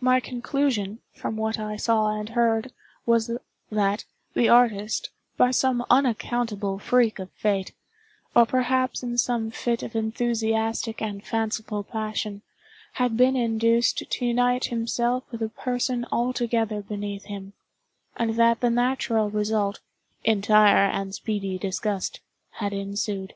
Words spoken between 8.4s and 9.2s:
perhaps in